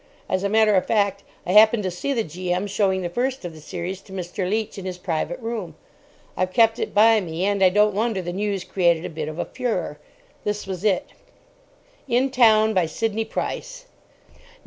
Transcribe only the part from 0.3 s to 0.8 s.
a matter